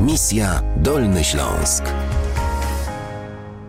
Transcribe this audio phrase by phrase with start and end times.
[0.00, 1.84] Misja Dolny Śląsk.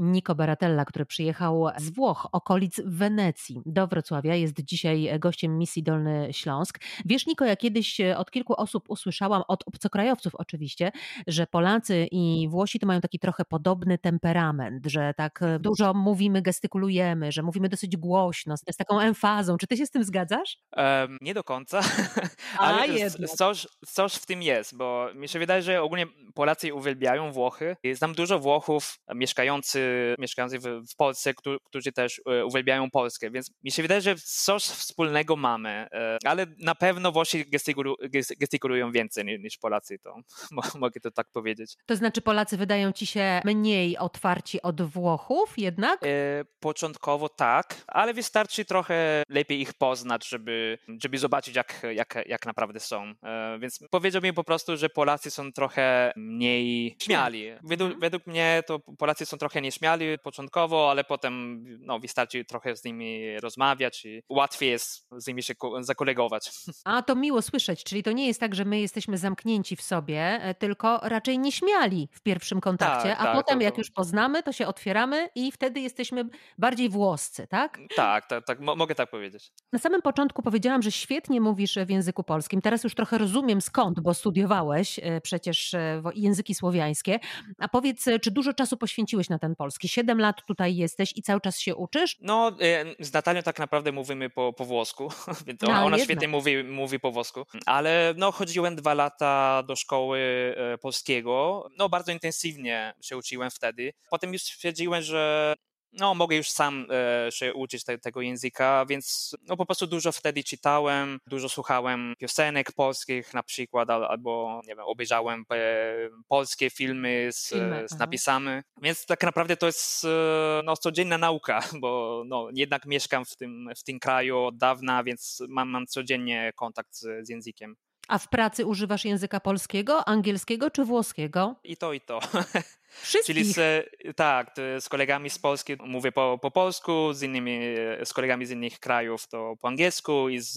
[0.00, 6.28] Niko Baratella, który przyjechał z Włoch, okolic Wenecji do Wrocławia, jest dzisiaj gościem misji Dolny
[6.32, 6.78] Śląsk.
[7.04, 10.92] Wiesz, Niko, ja kiedyś od kilku osób usłyszałam, od obcokrajowców oczywiście,
[11.26, 17.32] że Polacy i Włosi to mają taki trochę podobny temperament, że tak dużo mówimy, gestykulujemy,
[17.32, 19.56] że mówimy dosyć głośno, z taką emfazą.
[19.56, 20.58] Czy ty się z tym zgadzasz?
[20.76, 21.80] Um, nie do końca,
[22.58, 27.76] ale coś, coś w tym jest, bo mi się wydaje, że ogólnie Polacy uwielbiają Włochy.
[27.94, 30.62] Znam dużo Włochów mieszkających mieszkający w,
[30.92, 35.70] w Polsce, którzy też e, uwielbiają Polskę, więc mi się wydaje, że coś wspólnego mamy,
[35.92, 37.96] e, ale na pewno Włosi gestykulu,
[38.38, 40.16] gestykulują więcej niż Polacy, to
[40.80, 41.76] mogę to tak powiedzieć.
[41.86, 46.04] To znaczy Polacy wydają ci się mniej otwarci od Włochów jednak?
[46.04, 52.46] E, początkowo tak, ale wystarczy trochę lepiej ich poznać, żeby, żeby zobaczyć jak, jak, jak
[52.46, 53.14] naprawdę są.
[53.22, 57.50] E, więc powiedziałbym po prostu, że Polacy są trochę mniej śmiali.
[57.62, 58.00] Według, mhm.
[58.00, 63.40] według mnie to Polacy są trochę śmiali początkowo, ale potem no, wystarczy trochę z nimi
[63.40, 66.50] rozmawiać i łatwiej jest z nimi się zakolegować.
[66.84, 70.20] A to miło słyszeć, czyli to nie jest tak, że my jesteśmy zamknięci w sobie,
[70.20, 73.64] e, tylko raczej nieśmiali w pierwszym kontakcie, tak, a tak, potem to, to...
[73.64, 76.24] jak już poznamy, to się otwieramy i wtedy jesteśmy
[76.58, 77.78] bardziej włoscy, tak?
[77.96, 79.52] Tak, tak, tak mogę tak powiedzieć.
[79.72, 82.60] Na samym początku powiedziałam, że świetnie mówisz w języku polskim.
[82.60, 87.18] Teraz już trochę rozumiem skąd, bo studiowałeś e, przecież e, języki słowiańskie.
[87.58, 89.69] A powiedz, czy dużo czasu poświęciłeś na ten polski?
[89.70, 89.88] Polski.
[89.88, 92.16] Siedem lat tutaj jesteś i cały czas się uczysz?
[92.20, 95.08] No, e, z Natalią tak naprawdę mówimy po, po włosku,
[95.46, 99.76] więc ona, no, ona świetnie mówi, mówi po włosku, ale no, chodziłem dwa lata do
[99.76, 100.20] szkoły
[100.56, 103.92] e, polskiego, no bardzo intensywnie się uczyłem wtedy.
[104.10, 105.54] Potem już stwierdziłem, że
[105.92, 110.12] no, mogę już sam e, się uczyć te, tego języka, więc no, po prostu dużo
[110.12, 115.94] wtedy czytałem, dużo słuchałem piosenek polskich na przykład, albo nie wiem, obejrzałem e,
[116.28, 118.50] polskie filmy z, filmy, z napisami,
[118.82, 123.70] więc tak naprawdę to jest e, no, codzienna nauka, bo no, jednak mieszkam w tym,
[123.76, 127.76] w tym kraju od dawna, więc mam, mam codziennie kontakt z, z językiem.
[128.08, 131.56] A w pracy używasz języka polskiego, angielskiego czy włoskiego?
[131.64, 132.20] I to, i to.
[132.90, 133.36] Wszystkich.
[133.36, 133.86] Czyli z,
[134.16, 137.60] tak, z kolegami z Polski mówię po, po polsku, z innymi,
[138.04, 140.52] z kolegami z innych krajów to po angielsku i z,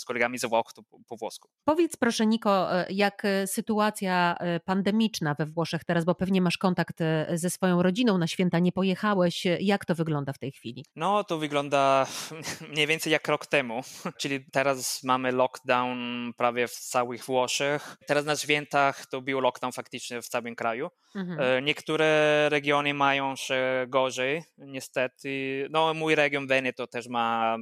[0.00, 1.48] z kolegami ze Włoch to po, po włosku.
[1.64, 6.98] Powiedz proszę Niko, jak sytuacja pandemiczna we Włoszech teraz, bo pewnie masz kontakt
[7.34, 10.84] ze swoją rodziną, na święta nie pojechałeś, jak to wygląda w tej chwili?
[10.96, 12.06] No to wygląda
[12.72, 13.80] mniej więcej jak rok temu,
[14.20, 15.98] czyli teraz mamy lockdown
[16.36, 17.96] prawie w całych Włoszech.
[18.06, 20.90] Teraz na świętach to był lockdown faktycznie w całym kraju.
[21.14, 25.66] Mhm e, Niektóre regiony mają się gorzej, niestety.
[25.70, 27.56] No, mój region Veneto też ma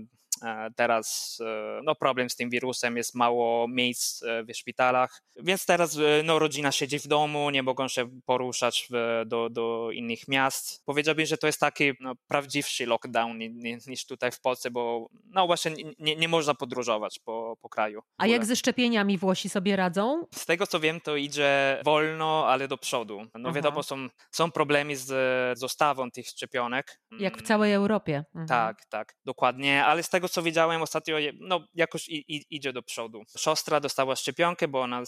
[0.77, 5.99] teraz e, no, problem z tym wirusem, jest mało miejsc e, w szpitalach, więc teraz
[6.25, 10.85] no, rodzina siedzi w domu, nie mogą się poruszać w, do, do innych miast.
[10.85, 13.39] Powiedziałbym, że to jest taki no, prawdziwszy lockdown
[13.87, 18.03] niż tutaj w Polsce, bo no właśnie nie, nie można podróżować po, po kraju.
[18.19, 20.27] A jak ze szczepieniami Włosi sobie radzą?
[20.35, 23.21] Z tego co wiem, to idzie wolno, ale do przodu.
[23.35, 23.53] No Aha.
[23.53, 27.01] wiadomo, są, są problemy z dostawą tych szczepionek.
[27.19, 28.25] Jak w całej Europie.
[28.35, 28.49] Mhm.
[28.49, 32.83] Tak, tak, dokładnie, ale z tego co widziałem ostatnio, no jakoś i, i, idzie do
[32.83, 33.23] przodu.
[33.39, 35.03] Siostra dostała szczepionkę, bo ona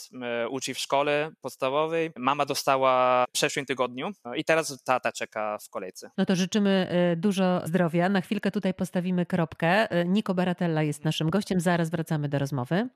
[0.50, 2.10] uczy w szkole podstawowej.
[2.16, 6.10] Mama dostała w przeszłym tygodniu no i teraz tata czeka w kolejce.
[6.18, 8.08] No to życzymy e, dużo zdrowia.
[8.08, 9.90] Na chwilkę tutaj postawimy kropkę.
[9.90, 11.60] E, Niko Baratella jest naszym gościem.
[11.60, 12.88] Zaraz wracamy do rozmowy.